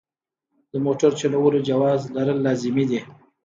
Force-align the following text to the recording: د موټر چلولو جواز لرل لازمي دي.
د 0.71 0.73
موټر 0.85 1.11
چلولو 1.21 1.59
جواز 1.69 2.01
لرل 2.15 2.37
لازمي 2.45 2.83
دي. 2.89 2.99